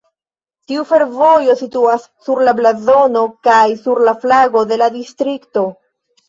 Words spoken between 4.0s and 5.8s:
la flago de la distrikto.